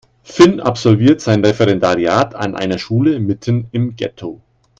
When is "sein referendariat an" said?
1.21-2.55